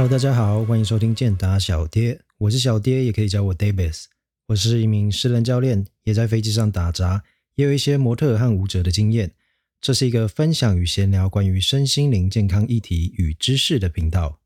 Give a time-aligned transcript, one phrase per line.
[0.00, 4.04] Hello，大家好，欢迎收听健达小爹，我是小爹，也可以叫我 Davis。
[4.46, 7.22] 我是一名私人教练，也在飞机上打杂，
[7.56, 9.32] 也有一些模特和舞者的经验。
[9.78, 14.40] 这是一个分享与闲聊关于身心灵健康议题与知识的频道。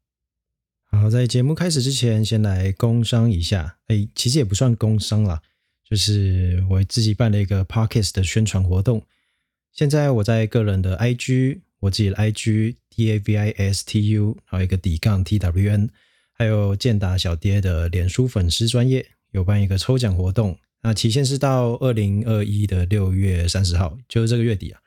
[0.91, 3.79] 好，在节目开始之前，先来工商一下。
[3.87, 5.41] 哎，其实也不算工商啦，
[5.89, 9.07] 就是我自己办了一个 Podcast 的宣传活动。
[9.71, 15.91] 现在我在个人的 IG，我自己的 IG D A V I S T U，还有一个底杠 T W N，
[16.33, 20.59] 还有健达小爹的脸书粉丝专业有办一个抽奖活动。
[20.83, 24.81] 那期限是到二零二一的六月三十号，就是这个月底啊。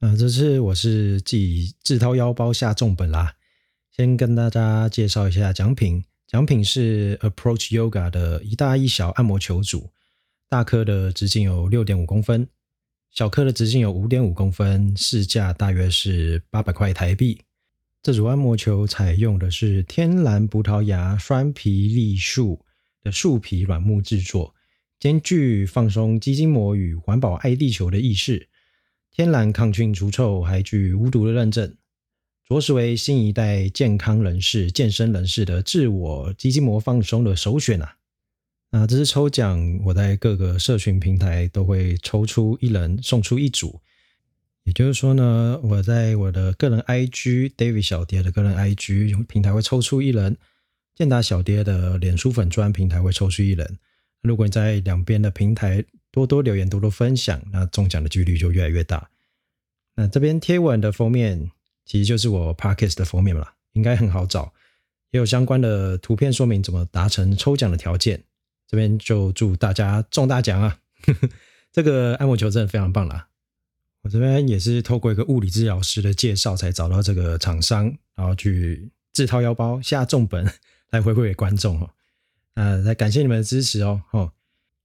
[0.00, 3.36] 啊，这次我是自己自掏腰包下重本啦。
[3.90, 9.90] 先跟大家介绍一下奖品，奖品是 Approach Yoga 的一大一小按摩球组，
[10.50, 12.46] 大颗的直径有六点五公分，
[13.10, 17.40] 小颗的直径有五点五公分，市价大约是八百块台币。
[18.02, 22.64] 这组按摩球采用的是天然葡萄牙栓皮栎树
[23.02, 24.54] 的树皮软木制作，
[24.98, 28.48] 兼具放松肌筋膜与环保爱地球的意识。
[29.10, 31.76] 天然抗菌除臭，还具无毒的认证，
[32.48, 37.96] 着实为新一代健康人士、健身人士的自我肌筋膜放松的首选啊！
[38.72, 43.80] 那这次抽奖，我在各个社群平台都会抽出一人送出一组，
[44.62, 50.36] 也就是说呢，我在我的个人 IG David 小蝶的个人 IG 平台会抽出一人，
[50.94, 53.78] 健达小蝶的脸书粉专平台会抽出一人。
[54.22, 59.10] 如果你在两边的平台，多多留言，多多分享，那中奖的几率就越来越大。
[59.96, 61.50] 那这边贴文的封面
[61.84, 64.52] 其实就是我 Parkes 的封面了，应该很好找，
[65.10, 68.22] 也有相关的图片说明怎么达成抽奖的条件。
[68.70, 70.78] 这边就祝大家中大奖啊！
[71.72, 73.26] 这个按摩球真的非常棒啦。
[74.02, 80.48] 我这边也是透过一个物理治疗师的介绍才找到这个厂商，然后去自掏腰包下重本
[80.90, 81.90] 来回馈给观众哦。
[82.54, 84.32] 啊，来感谢你们的支持哦，哦。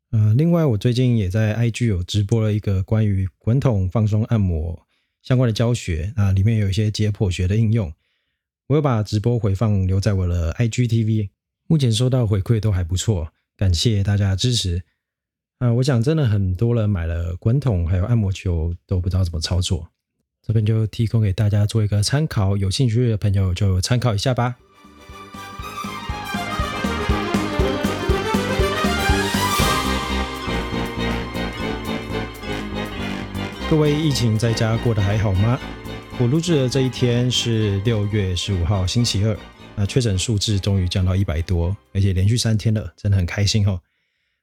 [0.10, 4.88] 呃，另外，我最近也在 IG 有直播了一个关于滚筒放松按摩
[5.22, 7.94] 相关的教学啊，里面有一些解剖学的应用。
[8.68, 11.30] 我有把直播回放留在我的 IGTV，
[11.68, 14.84] 目前收到回馈都还不错，感谢大家的支持。
[15.60, 19.88] 啊，我想真的很多人买了滚筒还有按摩球都不知道怎么操作，
[20.46, 24.58] 这边就提供给大家做一个参考，有兴趣的朋友就参考一下吧。
[33.70, 35.60] 各位疫情在家过得还好吗？
[36.20, 39.38] 我录制的这一天是六月十五号星期二，
[39.78, 43.82] 那确诊数字终于降到一百多，而且连续三天了，真的很开心哦。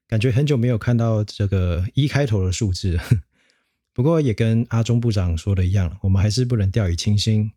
[0.07, 3.01] 感觉很久没有看到这个一开头的数字，
[3.95, 7.51] 不过也跟阿中部长说的一样，我们还是不能掉以轻心，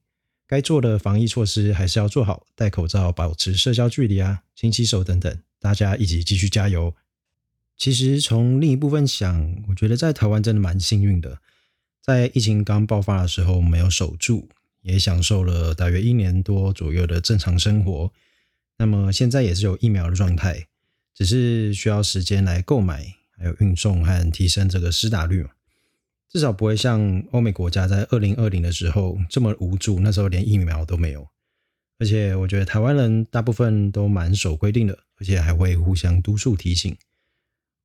[0.48, 6.96] 该做的防疫措施还是要做好，戴口罩、保持社交距离啊、勤洗手等等，大家一起继续加油。
[7.76, 11.40] 其实从另一部分想，我觉得在台湾真的蛮幸运的。
[12.02, 14.48] 在疫情刚爆发的时候，没有守住，
[14.86, 18.14] 也享受了大约一年多左右的正常生活。
[18.78, 20.68] 那么现在也是有疫苗的状态，
[21.16, 25.48] 只是需要时间来购买，还有运送和提升这个施打率。
[26.30, 31.28] 至少不会像欧美国家在二零二零的时候这么无助，那时候连疫苗都没有。
[31.98, 36.96] 而且我觉得台湾人大部分都蛮守规定的，而且还会互相督促提醒。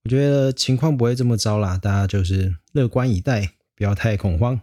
[0.05, 3.53] 我觉得情况不会这么糟啦，大家就是乐观以待。
[3.77, 4.61] 不要太恐慌！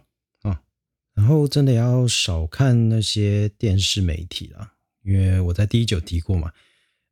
[1.18, 6.52] 然后真的要少看那些电视媒体了，因为我在第一集有提过嘛。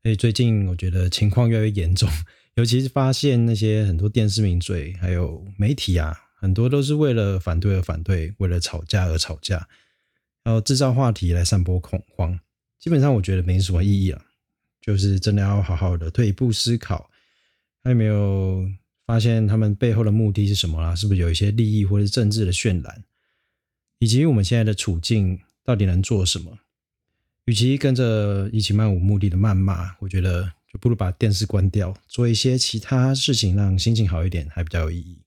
[0.05, 2.09] 所以最近我觉得情况越来越严重，
[2.55, 9.67] 尤其是发现那些很多电视名嘴还有媒体啊，很多都是为了反对而反对，为了吵架而吵架，
[10.45, 12.39] 然后制造话题来散播恐慌。
[12.79, 14.23] 基本上我觉得没什么意义啊，
[14.81, 17.11] 就是真的要好好的退一步思考，
[17.83, 18.65] 还有没有？
[19.05, 20.95] 发现他们背后的目的是什么啦？
[20.95, 23.05] 是不是有一些利益或者政治的渲染？
[23.99, 26.59] 以及我们现在的处境到底能做什么？
[27.45, 35.23] 与其跟着一起漫无目的的谩骂，我觉得就不如把电视关掉，做一些其他事情，让心情好一点，还比较有意义。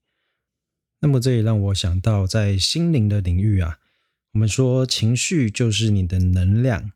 [0.99, 3.79] 那么这也让我想到，在心灵的领域啊，
[4.33, 6.91] 我们说情绪就是你的能量，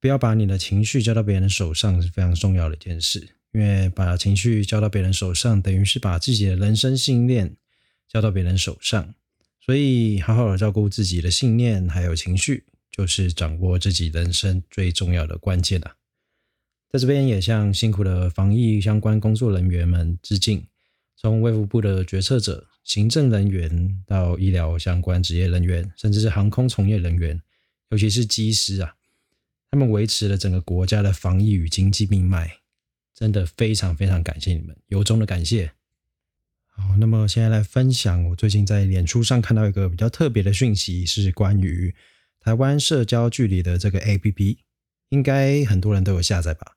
[0.00, 3.28] 不要把你的情绪交到别人手上是非常重要的一件事。
[3.52, 7.56] 因为把情绪交到别人手上，等于是把自己的人生信念
[8.06, 9.14] 交到别人手上，
[9.68, 15.96] 所以好好的照顾自己的信念还有情绪，就是掌握自己人生最重要的关键了。
[16.88, 20.66] 在这边也向辛苦的防疫相关工作人员们致敬，
[21.16, 27.38] 从卫福部的决策者、行政人员到医疗相关职业人员，甚至是航空从业人员，
[27.90, 28.94] 尤其是机师啊。
[29.70, 32.50] 他们维持了整个国家的防疫与经济命脉，
[33.14, 35.72] 真的非常非常感谢你们，由衷的感谢。
[36.78, 41.92] 好，那么现在来分享，我最近在脸书上看到一个比较特别的讯息，是关于
[42.40, 44.56] 台湾社交距离的这个 APP，
[45.08, 46.76] 应该很多人都有下载吧？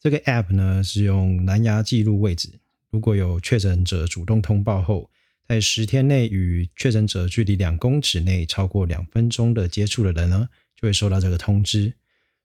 [0.00, 2.50] 这个 App 呢是用蓝牙记录位置，
[2.90, 5.08] 如果有确诊者主动通报后，
[5.46, 11.94] 在十天内与确诊者距离两公尺内超过两分钟的接触的人呢，就会收到这个通知。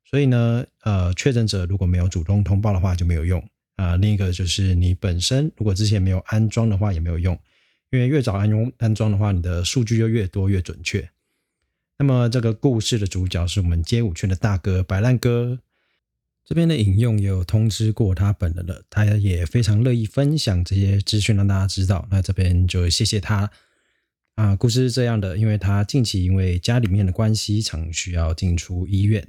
[0.05, 3.43] 所以呢，呃，确诊者如果没有主动通报的话就没有用
[3.83, 3.95] 啊。
[3.97, 7.37] 另一个就是你本身如果之前没有安装的话也没有用，
[7.91, 11.09] 因为越早安用安装的话，你的数据就越多越准确。
[11.99, 15.59] 那么这个故事的主角是我们街舞圈的大哥白烂哥，
[16.43, 22.07] 这边的引用也有通知过他本人了，他也非常乐意分享这些资讯让大家知道。
[22.09, 23.49] 那这边就谢谢他
[24.35, 24.55] 啊。
[24.55, 29.25] 故事是这样的，因为他近期因为家里面的关系，常需要进出医院。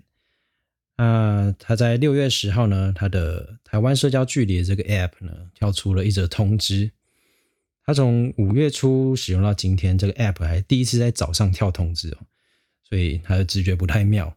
[0.96, 6.90] 那他在六月十号呢，他的台湾社交距离这个 App 呢，跳出了一则通知。
[7.84, 12.18] 他从五月初使用到今天，这个 App 还第一次在早上跳通知哦，
[12.88, 14.34] 所以他的直觉不太妙。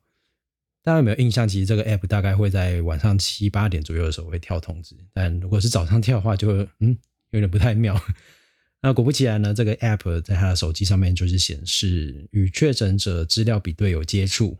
[0.83, 1.47] 大家有没有印象？
[1.47, 6.97] 其实这个 App 大概会在晚上七八点左右的时候会跳通知，但如果是早上跳的话，就嗯
[7.29, 8.01] 有点不太妙。
[8.81, 14.57] 那果不其然呢，这个 App 在他的手机上面就是显示与确诊者资料比对有接触。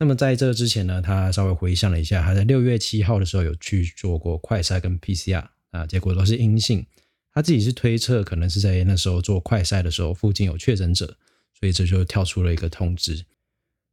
[0.00, 6.86] 那么在这之前呢，他稍微回想了一下，他在六月七号的时候有去做过快筛跟 PCR 啊，结果都是阴性。
[7.34, 11.18] 他自己是推测，可能是在那时候做快筛的时候附近有确诊者，
[11.52, 13.26] 所以这就跳出了一个通知。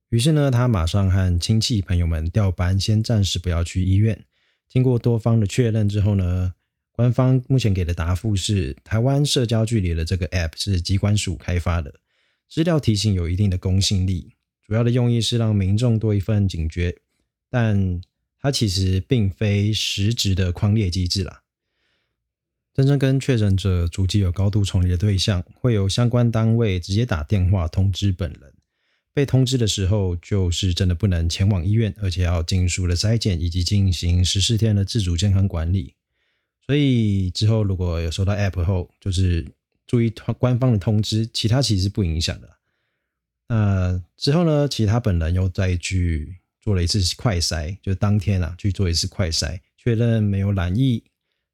[0.07, 4.23] 于是呢，他马上和亲戚朋友们调班，先暂时不要去医院。
[4.69, 6.53] 经过多方的确认之后呢，
[6.93, 11.93] 官方目前给的答复是，台湾社交距离的这个 App 是机关署开发的，
[12.47, 14.36] 资料提醒有一定的公信力。
[14.67, 16.97] 主要的用意是让民众多一份警觉，
[17.49, 18.01] 但
[18.39, 21.43] 它其实并非实质的框列机制啦。
[22.73, 28.53] 真正跟确诊者足迹有高度重叠的对象，会有相关单位直接打电话通知本人。
[29.13, 35.95] 被通知的时候，就是真的不能前往医院，而且要尽速的筛检以及进行十四天的自主健康管理。
[36.67, 39.47] 所以之后如果有收到 App 后，就是
[39.87, 42.56] 注意官方的通知，其他其实不影响的。
[43.49, 44.67] 那之后呢？
[44.67, 51.03] 其实他本人又再去做了一次快筛，就当天啊去做一次快筛，确认没有染疫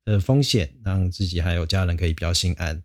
[0.03, 2.81] 的风险，让自己还有家人可以比较心安。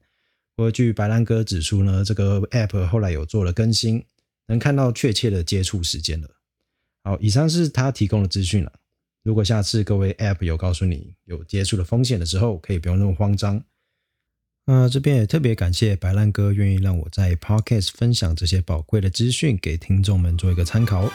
[0.54, 4.04] 不过据白兰哥指出呢，这个 app 后来有做了更新，
[4.46, 6.28] 能看到确切的接触时间了。
[7.02, 8.72] 好，以上是他提供的资讯了。
[9.22, 13.64] 如果下次各位 app 有告诉你有接触的风险的时候，可以不用那么慌张。
[14.70, 21.10] 那这边也特别感谢白烂哥愿意让我在 Podcast 分享这些宝贵的资讯给听众们做一个参考。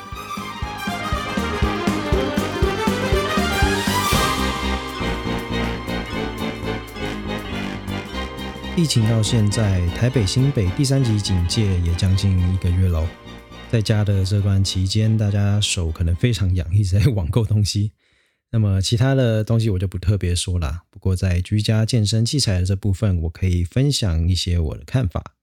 [8.76, 13.08] 疫情到现在，台北新北第三级警戒也将近一个月喽。
[13.70, 17.92] 在家的这段期间，大家手可能非常痒，一直在网购东西。
[18.54, 20.84] 那么其他的东西我就不特别说了。
[20.92, 25.34] 不过在居家健身器材的这部分，我可以分享一些我的看法。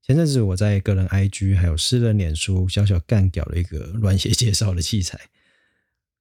[0.00, 5.20] 前阵子我在个人 IG 还有私人脸书小小干掉了一个乱写介绍的器材。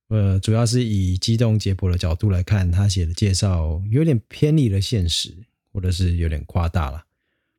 [0.10, 5.34] 呃，主要是以机动解剖的角度来看，他写的介绍有点偏离了现实，
[5.72, 7.06] 或者是有点夸大了。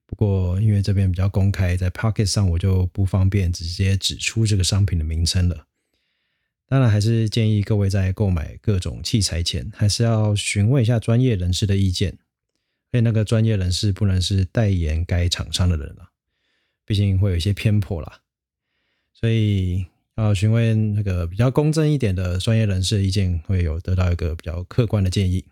[0.05, 5.67] 不过因为这边比较公开，在 Pocket 上我就不方便直接指出这个商品的名称了。
[6.69, 12.17] 当然，还是建议各位在购买各种器材前，还是要询问一下专业人士的意见。
[12.91, 16.11] 而且，那个专业人士不能是代言该厂商的人了，
[16.87, 18.21] 毕竟会有一些偏颇啦。
[19.13, 25.45] 所以，要询问那个比较公正一点的专业人士的意见，会有得到一个比较客观的建议。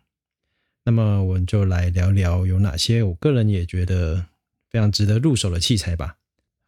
[0.85, 4.26] 那么，我们就来聊聊有哪些我个人也觉得
[4.71, 6.17] 非常值得入手的器材吧。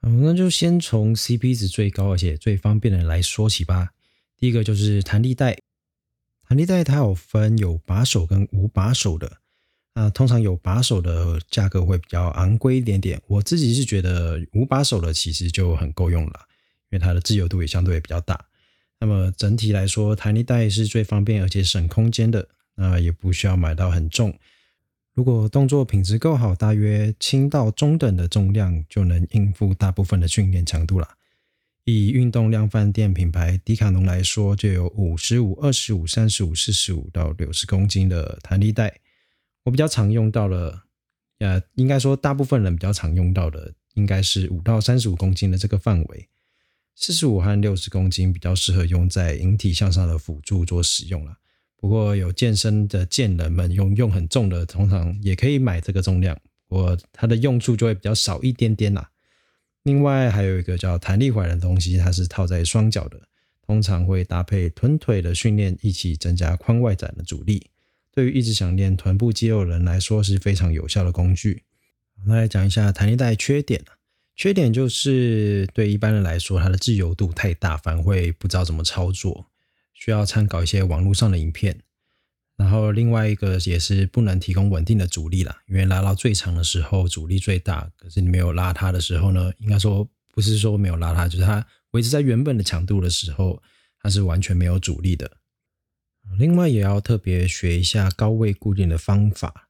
[0.02, 3.92] 嗯，那就先从 CP 值最高而且最方便的来说起吧。
[4.42, 5.56] 第一个就是弹力带，
[6.48, 9.38] 弹力带它有分有把手跟无把手的，
[9.94, 13.22] 啊，通常有把手的价格会比较昂贵一点点。
[13.28, 16.40] 我自己是觉得无把手的其实就很够用了，
[16.90, 18.46] 因为它的自由度也相对比较大。
[18.98, 24.36] 那么整体来说，弹力带是最方便而且省空间的，那也不需要买到很重。
[25.14, 31.08] 如果动作品质够好，大约轻到中等的重量就能应付大部分的训练强度了。
[31.84, 39.00] 以运动量饭店品牌迪卡侬来说，就有五十五、二十五、三十五、四十五到六十公斤的弹力带。
[39.64, 40.82] 我比较常用到的，
[41.38, 46.28] 呃，应该说大部分人比较常用到的，应该是五到三十五公斤的这个范围。
[46.94, 51.38] 四十五和六十公斤比较适合用在引体向上的辅助做使用了。
[51.76, 59.10] 不过有健身的健人们用用很重的，通常也可以买这个重量，我它的用处就会比较少一点点啦。
[59.82, 63.20] 另外还有一个叫弹力环的东西，它是套在双脚的，
[63.66, 67.70] 通常会搭配臀腿的训练一起增加髋外展的阻力。
[68.12, 71.62] 对于一直想练臀部肌肉的人来说是非常有效的工具。
[72.26, 73.82] 那来讲一下弹力带缺点
[74.36, 79.46] 缺点就是对一般人来说，它的自由度太大，反而会不知道怎么操作。
[79.92, 81.78] 需要参考一些网络上的影片，
[82.56, 93.62] 然后另外一个也是不能提供稳定的阻力啦，因为拉到最长的时候阻力最大，可是你没有拉它的时候呢，应该说不是说没有拉它，就是它维持在原本的强度的时候，
[94.00, 95.38] 它是完全没有阻力的。
[96.38, 99.68] 另外也要特别学一下高位固定的方法，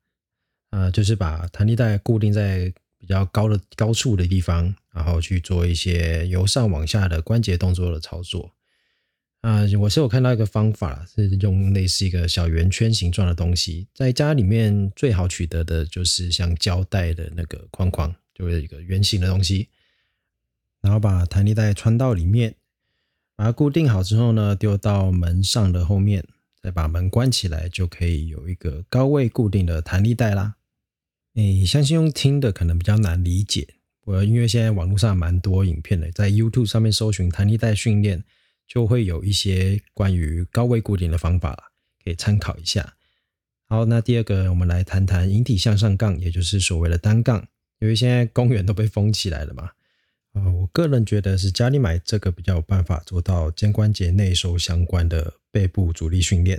[0.70, 8.54] 啊，就是把弹力带固定在比较高的高处的地方，然后去做一些由上往下的关节动作的操作。
[9.42, 19.68] 啊，我是有看到一个方法，是用类似一个小圆圈形状的东西，在家里面最好取得的就是像胶带的那个框框，就是一个圆形的东西，
[20.80, 22.54] 然后把弹力带穿到里面，
[23.34, 26.24] 把它固定好之后呢，丢到门上的后面，
[26.62, 30.54] 再把门关起来，就可以有一个高位固定的弹力带啦。
[31.34, 33.66] 诶，相信用听的可能比较难理解，
[34.04, 38.22] 我因为现在网络上蛮多影片的，在 YouTube 上面搜寻弹力带训练。
[38.72, 41.70] 就会有一些关于高位固定的方法
[42.02, 42.94] 可以参考一下。
[43.68, 47.46] 好，那第二个，我们来谈谈引体向上杠，也就是所谓的单杠。
[47.80, 49.64] 因为现在公园都被封起来了嘛，
[50.32, 56.58] 啊，我个人觉得是家里买这个比较有办法做到肩关节内收相关的背部阻力训练。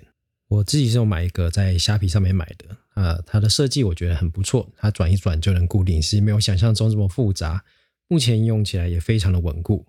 [0.50, 7.64] 我自己是有买一个在虾皮上面买的，啊，它的设计我觉得很不错，它转一转就能固定，是没有想象中这么复杂。
[8.08, 9.88] 目前用起来也非常的稳固。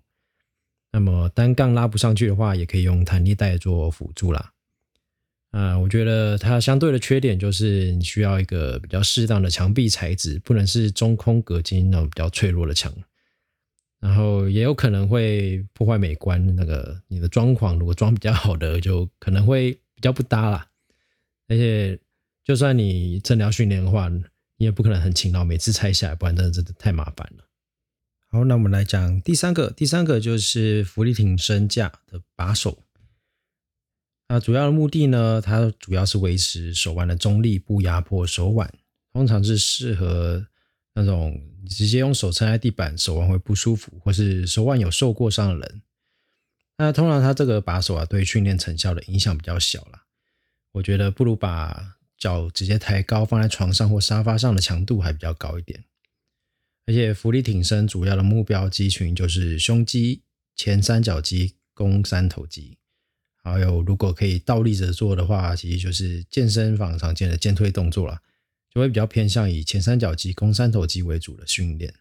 [0.95, 4.53] 那么单杠拉不上去的话，也可以用弹力带做辅助啦。
[5.51, 12.93] 啊，我觉得它相对的缺点就是你需要一个比较适当的墙壁材质，不能是中空隔间那种比较脆弱的墙。
[13.99, 20.65] 然后也有可能会破坏美观，那个你的装潢如果装比较好的，就可能会比较不搭啦。
[21.49, 21.99] 而且
[22.45, 24.23] 就算你真的要训练的话，你
[24.59, 27.44] 也不可能很勤劳每次拆下来，不然真的真的太麻烦了。
[28.29, 32.83] 好，那我们来讲第三个，第三个就是浮力挺身架的把手。
[34.27, 38.73] 那主要的目的呢，它主要是维持手腕的中立，不压迫手腕。
[39.13, 40.45] 通常是适合
[40.93, 45.81] 那种直接用手撑在地板，手腕会不舒服，或是手腕有受过伤的人。
[46.77, 50.03] 那通常它这个把手啊，对训练成效的影响比较小啦。
[50.73, 55.85] 我觉得不如把脚直接抬高，放在床上或沙发上的强度还比较高一点。
[56.87, 60.21] 而且，浮力挺身主要的目标肌群就是胸肌、
[60.55, 62.77] 前三角肌、肱三头肌。
[63.43, 68.21] 还有，如果可以倒立着做的话，其实就是健身房常见的肩推动作了，
[68.73, 71.93] 就会比较偏向以前三角肌、肱三头肌为主的训练。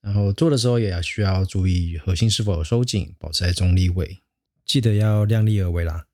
[0.00, 4.22] 然后做的时候也要需要注意核心是否有收紧，保持在中立位，
[4.64, 6.06] 记得要量力而为啦。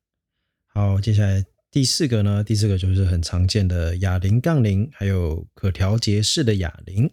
[0.67, 2.45] 好，接下来第四个呢？
[2.45, 7.11] 第四个就是很常见的哑铃杠铃，还有可调节式的哑铃。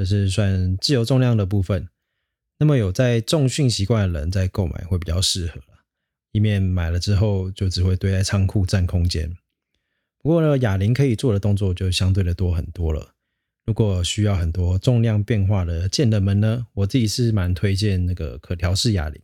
[0.00, 1.86] 这是算自由重量的部分，
[2.58, 5.60] 那么有在重训习惯的人在购买会比较适合
[6.32, 9.36] 以免买了之后就只会堆在仓库占空间。
[10.22, 13.12] 不过呢，哑铃可以做的动作就相对的多很多了。
[13.66, 19.20] 如果需要很多重量变化的健人们呢，我自己是蛮推荐那个可调式哑铃，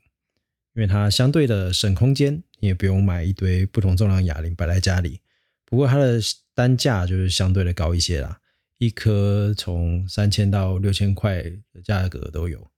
[0.74, 5.22] 因为它相对的省空间，你也不用买一堆不同重量哑铃摆在家里。
[5.64, 6.20] 不过它的
[6.52, 8.38] 单价就是相对的高一些啦。
[8.78, 12.70] 一颗从三千到六千块的价格都有，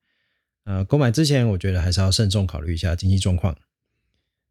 [0.65, 3.57] 呃，购买之前我觉得还是要慎重考虑一下经济状况。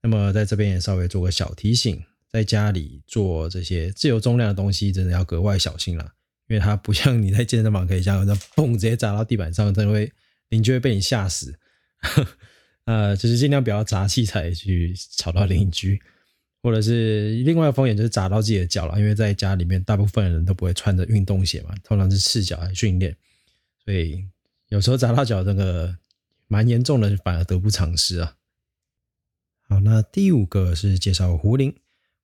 [0.01, 6.13] 那么在这边也稍微做个小提醒，在家里做这些自由重量的东西，真的要格外小心了，
[6.48, 10.12] 因为它不像你在健身房可以这样，那嘣直接砸到地板上，真的会
[10.50, 11.58] 邻居会被你吓死。
[12.86, 16.01] 呃，就是尽量不要砸器材去吵到邻居。
[16.67, 23.15] 或者是另外一个风险就是砸到自己的脚了，因为在家里面大部分人都不会穿着运动鞋嘛，通常是赤脚来训练，
[23.86, 24.21] 所以
[24.67, 25.95] 有时候砸到脚这个
[26.50, 28.36] 蛮严重的，反而得不偿失啊。
[29.69, 31.74] 好，那第五个是介绍壶铃，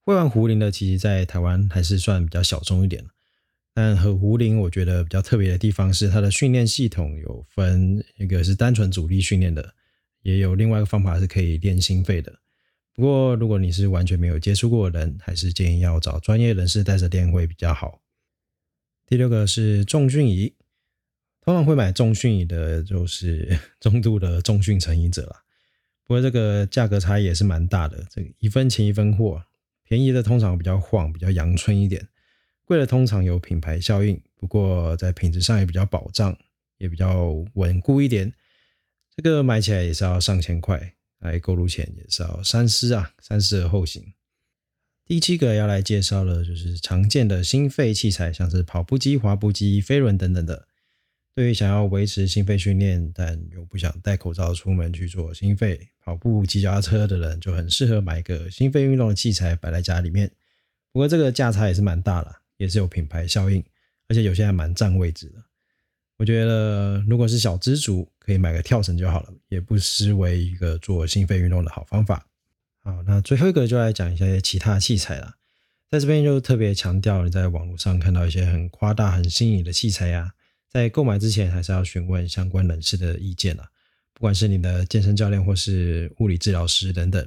[0.02, 3.02] 会玩壶铃的，其实在台湾还是算比较小众一点
[3.72, 9.74] 但和壶铃我觉得比较特别的地方是它的训练系统有分一个是单纯阻力训练的，
[10.20, 12.30] 也有另外一个方法是可以练心肺的。
[12.94, 18.00] 不过，如果你是完全没有接触过的人，还是建议要找专业人士带着练会比较好。
[19.04, 20.54] 第六个是重训仪，
[21.40, 25.42] 通常会买重训椅的，就是 中度的重训成瘾者啦。
[26.04, 29.42] 不过这个价格差异也是蛮大的，这个一分钱一分货，
[29.82, 32.00] 便宜的通常比较晃，比较阳春一点；
[32.64, 36.38] 贵的通常有品牌效应，不过在品质上也比较保障，
[36.78, 38.32] 也比较稳固一点。
[39.16, 40.94] 这个买起来也是要上千块，
[41.24, 44.14] 来购入前也是要三思啊，三思而后行。
[45.06, 50.66] 第七个要来介绍的，就是常见的心肺器材，像是跑步机、滑步机、飞轮等等的。
[51.34, 60.30] 对于想要维持心肺训练，但又不想戴口罩出门去做心肺跑步、骑脚踏车的人，就很适合买一个心肺运动的器材摆在家里面。
[60.92, 63.62] 不过这个价差也是蛮大了，也是有品牌效应，
[64.08, 65.43] 而且有些还蛮占位置的。
[66.16, 72.26] 我觉得如果是小资族，可以买个跳绳就好了，也不失为一个做心肺运动的好方法。
[72.82, 75.34] 好，那最后一个就来讲一些其他器材了。
[75.90, 80.32] 在这边就特别强调，你在网络上看到一些很夸大、很新颖的器材呀。
[80.68, 83.68] 在购买之前，还是要询问相关人士的意见啊。
[84.12, 87.24] 不管是你的健身教练或是物理治疗师等等，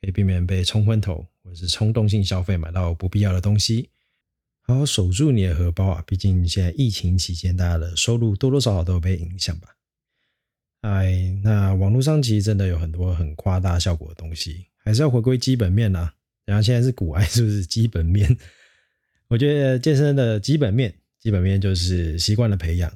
[0.00, 3.88] 可以避免被冲昏头或者是冲动性消费买到不必要的东西。
[4.72, 6.02] 好好守住你的荷包啊！
[6.06, 9.68] 毕竟现在疫情期间，大家的收入多多少少都有被影响吧。
[10.80, 16.12] 哎，那网络上其实真的有很多很夸大效果的东西，还是要回归基本面呐。
[16.44, 18.36] 然后现在是股癌，是不是基本面？
[19.28, 20.94] 我觉得健身的基本面。
[21.20, 22.92] 基本面就是习惯的培养。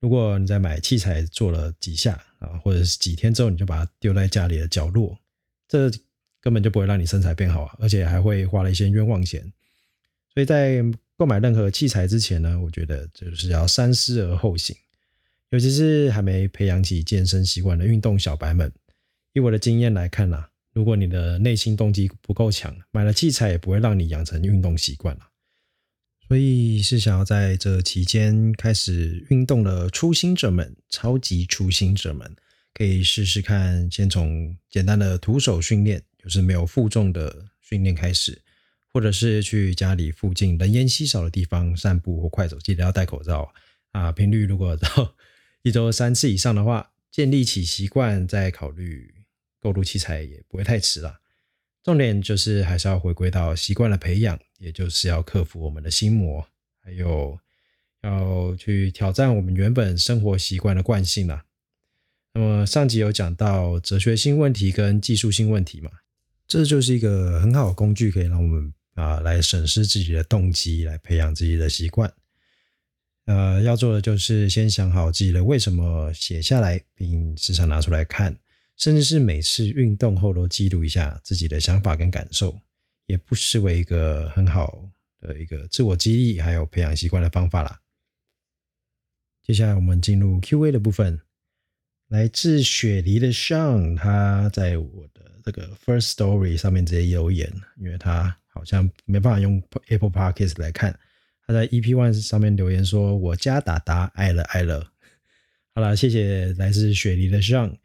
[0.00, 5.18] 如果你在买器材做了几下啊，或者是几天之后你就把它丢在家里的角落，
[5.68, 5.90] 这
[6.40, 9.42] 根本就不会让你身材变好啊，而且还会花了一些冤枉钱。
[10.32, 10.82] 所以在
[11.18, 14.74] 购买任何器材之前呢，我觉得就是要三思而后行。
[15.50, 18.72] 尤其是还没培养起健身习惯的运动小白们，
[19.32, 25.22] 以我的经验来看呐，如果你的内心动机不够强，买了器材也不会让你养成运动习惯了。
[26.28, 32.30] 所以是想要在这期间开始运动的初心者们，超级初心者们，
[32.74, 38.40] 可以试试看，先从简单的徒手训练，就是没有负重的训练开始，
[38.92, 43.52] 或者是去家里附近人烟稀少的地方散步或快走，记得要戴口罩
[43.92, 44.10] 啊。
[44.12, 45.14] 频率如果到
[45.62, 49.14] 一周三次以上的话，建立起习惯，再考虑
[49.60, 51.20] 购入器材也不会太迟了。
[51.82, 54.38] 重点就是还是要回归到习惯的培养。
[54.58, 56.44] 也就是要克服我们的心魔，
[56.80, 57.38] 还有
[58.02, 61.44] 要去挑战我们原本生活习惯的惯性啦。
[62.34, 65.92] 那么上集有讲到哲学性问题跟技术性问题嘛，
[66.48, 72.12] 这就是一个很好的工具，可以让我们啊来审视自己的动机，来培养自己的习惯。
[73.26, 78.36] 呃，要做的就是先想好自己的为什么，写下来，并时常拿出来看，
[78.76, 82.58] 甚至是每次运动后都记录一下自己的想法跟感受。
[83.06, 84.86] 也不失为一个很好
[85.20, 87.80] 的一个自我激励还有培养习惯的方法啦。
[89.42, 91.18] 接下来我们进入 Q&A 的部分，
[92.08, 100.98] 来自雪梨的 Sean，他在我的这个 First Story 上面直接留言，因为他好像没办法用 Apple Podcast 来看，
[101.46, 104.92] 他在 EP One 上面留言说：“我家达达爱了爱了。”
[105.74, 107.76] 好了，谢谢来自雪梨的 Sean。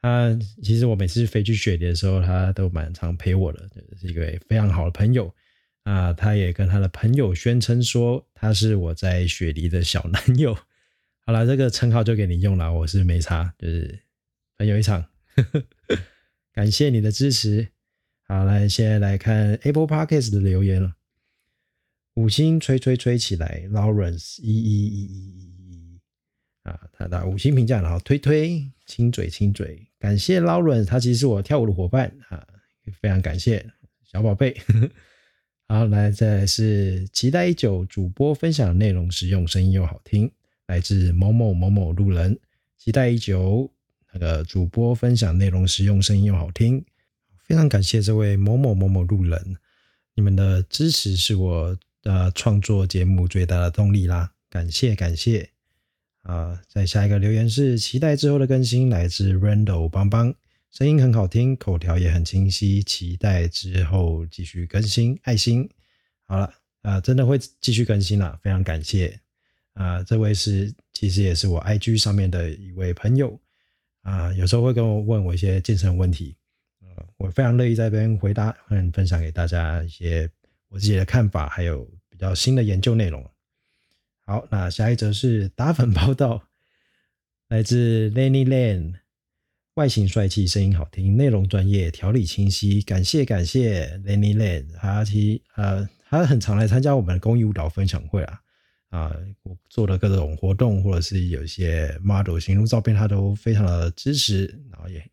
[0.00, 3.68] 他其实我每次飞去雪梨的时候，他都蛮常陪我的，
[4.00, 5.34] 是一个非常好的朋友
[5.82, 6.10] 啊。
[6.14, 10.56] 他也跟他的朋友宣称说他是我在雪梨的小男友。
[11.26, 14.00] 好了，这个称号就给你用了，我是没差，就是
[14.56, 15.04] 朋友一场。
[16.52, 17.73] 感谢你的支持。
[18.26, 20.94] 好，来现在来看 Apple Podcast 的留言了，
[22.14, 26.00] 五星吹吹吹起来，Lawrence 一一一一一一
[26.62, 28.70] 啊，他的五星评价，然后推推。
[28.86, 32.46] 亲嘴亲嘴，感谢 Lauren，他其实是我跳舞的伙伴啊，
[33.00, 33.64] 非常感谢
[34.04, 34.54] 小宝贝。
[35.66, 40.30] 好，来再来是期待已久，主播分享内容实用，声音又好听，
[40.66, 42.38] 来自某某某某路人，
[42.76, 43.72] 期待已久，
[44.12, 46.84] 那个主播分享内容实用，声音又好听，
[47.44, 49.56] 非常感谢这位某某某某路人，
[50.14, 55.50] 你们的支持是我的创作节目最大的动力啦，感谢感谢。
[56.22, 60.34] 啊，在下一个留言是期待之后的更新，来自 Randall 邦邦，
[60.70, 65.68] 声音很好听，口条也很清晰，期待之后继续更新，爱心。
[66.24, 69.20] 好了，啊，真的会继续更新了，非常感谢。
[69.74, 73.38] 啊，这位是其实也是我 IG 上面的一位朋友，
[74.00, 76.34] 啊，有时候会跟我问我一些健身问题，
[77.16, 80.30] 我非常乐意在这边回答，嗯，分享给大家一些
[80.68, 83.24] 我自己的看法，还有比较新的研究内容。
[84.26, 86.42] 好，那下一则是打粉报道，
[87.48, 88.94] 来自 Lenny Lan，
[89.74, 98.40] 外形帅气，声音好听，内容专业，条理清晰，感谢感谢 Lenny Lan，他其呃他很常来参加我们的公益舞蹈分享会啊，
[98.90, 105.04] 啊，我做的各种活动或者是有一些 model 形容照片，他都非常的支持，然后也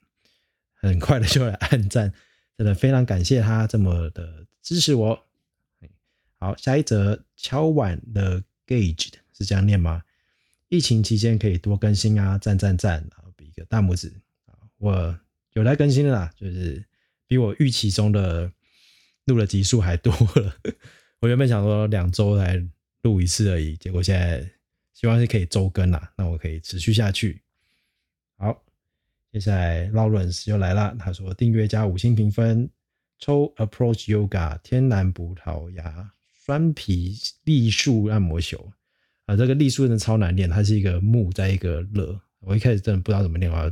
[0.81, 2.11] 很快的就来按赞，
[2.57, 5.25] 真的非常感谢他这么的支持我。
[6.39, 10.03] 好，下一则敲碗的 gauge 是这样念吗？
[10.69, 14.11] 疫情期间可以多更新啊，赞赞赞，然后比一个大拇指
[14.47, 15.19] 啊，我
[15.53, 16.83] 有来更新的啦，就是
[17.27, 18.51] 比我预期中的
[19.25, 20.55] 录的集数还多了。
[21.19, 22.59] 我原本想说两周来
[23.03, 24.49] 录一次而已，结果现在
[24.93, 27.41] 希望是可以周更啦，那我可以持续下去。
[29.31, 32.69] 接下来 Lawrence 又来了，他说订阅加五星评分，
[33.19, 36.11] 抽 Approach Yoga 天然葡萄牙。
[36.43, 38.73] 酸皮栗树按摩球
[39.25, 42.19] 啊，这个栗树真的超难念，它是一个木在一个乐。
[42.39, 43.71] 我一开始真的不知道怎么念，我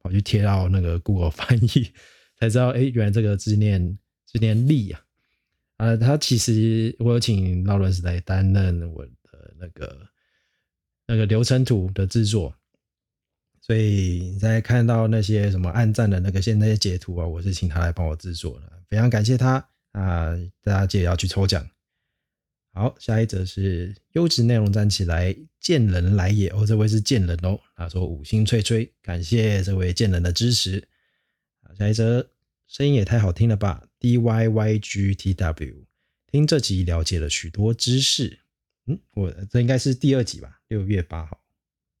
[0.00, 1.92] 跑去贴到那个 Google 翻译，
[2.36, 5.00] 才知道，哎，原来这个字念字念栗啊。
[5.76, 10.06] 啊，他其实我有请劳伦斯来担任我的那个
[11.06, 12.52] 那个流程图的制作，
[13.70, 20.36] 所以你在看到那些什么暗赞的那个现那些截图啊，我是请他来帮我制作的，非常感谢他啊！
[20.60, 21.64] 大家记得要去抽奖。
[22.72, 27.60] 好，下一则是优质内容站起来，见人来也哦，这位是见人哦。
[27.76, 30.88] 他说五星吹吹，感谢这位见人的支持。
[31.62, 32.28] 好，下一则
[32.66, 35.84] 声音也太好听了吧，D Y Y G T W，
[36.26, 38.40] 听这集了解了许多知识。
[38.86, 40.60] 嗯，我这应该是第二集吧？
[40.66, 41.40] 六月八号，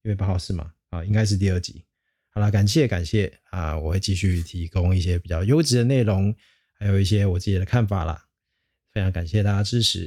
[0.02, 0.72] 六月八号是吗？
[0.90, 1.84] 啊，应该是第二集。
[2.28, 6.34] 好了，感谢感谢啊，我会继续提供一些比较优质的内容，
[6.74, 8.26] 还有一些我自己的看法啦。
[8.92, 10.06] 非常感谢大家支持。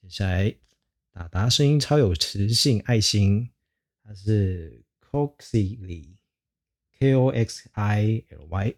[0.00, 0.54] 接下来，
[1.12, 3.50] 达达声音超有磁性，爱心，
[4.04, 8.74] 它是 Coxily，K O X I L Y，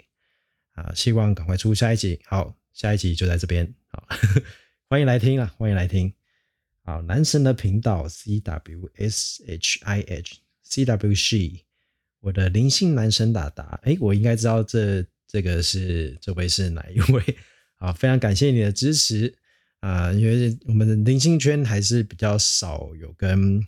[0.73, 2.21] 啊，希望赶快出下一集。
[2.25, 3.73] 好，下一集就在这边。
[3.89, 4.07] 好，
[4.89, 6.13] 欢迎来听啊，欢迎来听。
[6.85, 10.41] 好，男神的频道 C W S H I H
[10.73, 11.65] C W She，
[12.21, 17.23] 我的灵性男神达达，哎，我应该知道这这个是这位是哪一位？
[17.77, 19.35] 啊，非常感谢你的支持。
[19.81, 23.61] 啊，因为我们的灵性圈还是比较少有跟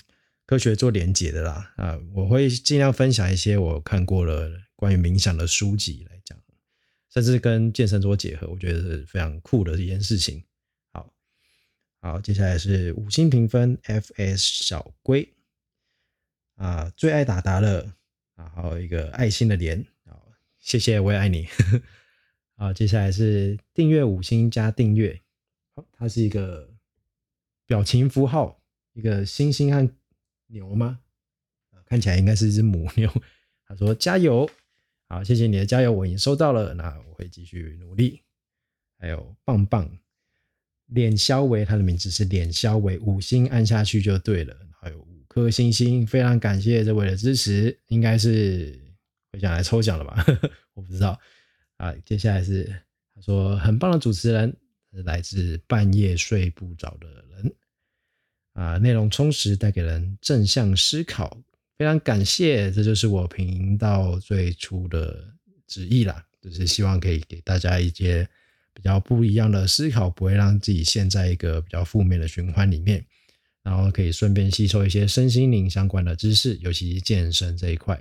[0.47, 1.73] 科学做连结的啦。
[1.77, 6.39] 啊，我会尽量分享一些我看过了关于冥想的书籍来讲，
[7.13, 10.43] 甚至跟健身做结合，我觉得是非常酷的一件事情。
[10.93, 11.13] 好，
[12.01, 14.63] 好，接下来是五星评分，F.S.
[14.63, 15.29] 小龟
[16.65, 17.95] 啊，最爱打达了
[18.37, 20.17] 啊，还有一个爱心的脸啊，
[20.59, 21.47] 谢谢，我也爱你。
[22.57, 25.21] 啊，接下来是订阅五星加订阅。
[25.93, 26.73] 它是一个
[27.67, 28.63] 表情符号，
[28.95, 29.87] 一个星星和
[30.47, 31.01] 牛吗？
[31.85, 33.13] 看起来应该是一只母牛。
[33.67, 34.49] 他说：“加油，
[35.09, 38.23] 好，谢谢你的加油，我已经收到了，那我会继续努力。”
[38.99, 39.99] 还有棒棒
[40.87, 44.57] 脸肖维，他的名字是脸肖维，五星按下去就对了。
[44.81, 48.81] 还有五颗星星，非常感谢这位的支持，应该是
[49.33, 50.25] 会想来抽奖了吧？
[50.75, 51.19] 我不知道。
[51.79, 52.65] 啊，接下来是
[53.15, 54.57] 他说很棒的主持人。
[55.05, 57.53] 来自半夜睡不着的人
[58.53, 61.37] 啊，内容充实，带给人正向思考，
[61.77, 62.71] 非常感谢。
[62.71, 65.35] 这就是我频道最初的
[65.67, 68.25] 旨意啦，就是希望可以给大家一些
[68.73, 73.05] 比较不一样的思考，不会让自己陷在一个比较负面的循环里面，
[73.65, 78.01] 然后可以顺便吸收一些身心灵相关的知识，尤其是健身这一块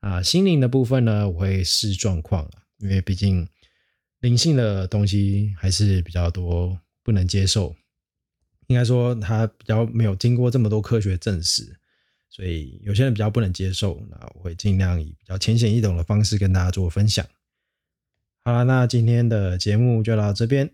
[0.00, 0.22] 啊。
[0.22, 3.46] 心灵的部分呢，我会视状况啊，因为毕竟。
[4.20, 7.74] 灵性的东西还是比较多不能接受，
[8.66, 11.74] 应该说它比较没有经过这么多科学证实，
[12.28, 13.98] 所以有些人比较不能接受。
[14.10, 17.26] 那我会尽量以比较浅显易懂的方式跟大家做分享。
[18.44, 20.70] 好了，那今天的节目就到这边。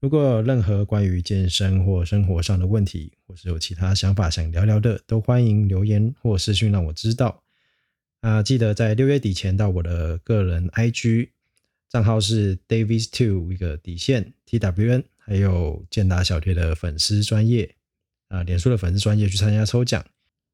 [0.00, 7.42] 如果有任何关于健身或生活上的问题，或是有其他想法想聊聊的，都欢迎留言或私讯让我知道。
[8.22, 11.28] 啊，记得在六月底前到我的个人 IG。
[11.90, 17.74] 账号是 Davis Two 一个底线 T W N，还有健达小贴的粉丝专业
[18.28, 20.04] 啊，脸书的粉丝专业去参加抽奖。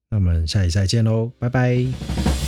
[0.08, 2.45] 那我们下期再见喽，拜拜。